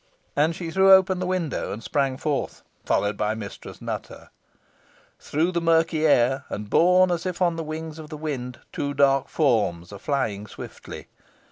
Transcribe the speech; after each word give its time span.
And 0.35 0.55
she 0.55 0.71
threw 0.71 0.91
open 0.91 1.19
the 1.19 1.27
window 1.27 1.71
and 1.71 1.83
sprang 1.83 2.17
forth, 2.17 2.63
followed 2.83 3.15
by 3.17 3.35
Mistress 3.35 3.83
Nutter. 3.83 4.31
Through 5.19 5.51
the 5.51 5.61
murky 5.61 6.07
air, 6.07 6.43
and 6.49 6.71
borne 6.71 7.11
as 7.11 7.27
if 7.27 7.39
on 7.39 7.55
the 7.55 7.63
wings 7.63 7.99
of 7.99 8.09
the 8.09 8.17
wind, 8.17 8.61
two 8.71 8.95
dark 8.95 9.29
forms 9.29 9.93
are 9.93 9.99
flying 9.99 10.47
swiftly. 10.47 11.07